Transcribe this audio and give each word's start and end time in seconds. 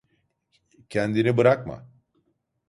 Kendini 0.89 1.37
bırakma. 1.37 1.87